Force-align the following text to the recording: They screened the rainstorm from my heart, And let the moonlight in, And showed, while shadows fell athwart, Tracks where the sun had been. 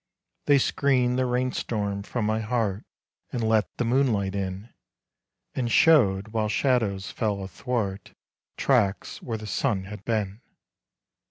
They 0.47 0.57
screened 0.57 1.19
the 1.19 1.27
rainstorm 1.27 2.01
from 2.01 2.25
my 2.25 2.39
heart, 2.39 2.83
And 3.31 3.47
let 3.47 3.67
the 3.77 3.85
moonlight 3.85 4.33
in, 4.33 4.73
And 5.53 5.71
showed, 5.71 6.29
while 6.29 6.49
shadows 6.49 7.11
fell 7.11 7.43
athwart, 7.43 8.15
Tracks 8.57 9.21
where 9.21 9.37
the 9.37 9.45
sun 9.45 9.83
had 9.83 10.03
been. 10.03 10.41